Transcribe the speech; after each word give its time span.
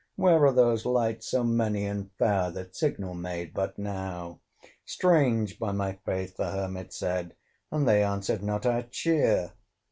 Where 0.15 0.43
are 0.47 0.51
those 0.51 0.83
lights 0.83 1.27
so 1.29 1.43
many 1.43 1.85
and 1.85 2.09
fair, 2.17 2.49
That 2.49 2.75
signal 2.75 3.13
made 3.13 3.53
but 3.53 3.77
now?" 3.77 4.39
"Strange, 4.83 5.59
by 5.59 5.73
my 5.73 5.99
faith!" 6.03 6.37
the 6.37 6.49
Hermit 6.49 6.91
said 6.91 7.35
"And 7.71 7.87
they 7.87 8.01
answered 8.01 8.41
not 8.41 8.65
our 8.65 8.81
cheer! 8.81 9.51